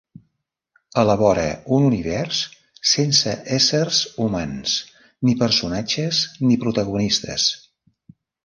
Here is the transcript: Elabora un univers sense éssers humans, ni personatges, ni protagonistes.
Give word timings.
Elabora 1.01 1.43
un 1.77 1.85
univers 1.89 2.39
sense 2.93 3.35
éssers 3.59 4.01
humans, 4.25 4.75
ni 5.29 5.39
personatges, 5.45 6.25
ni 6.49 6.61
protagonistes. 6.65 7.51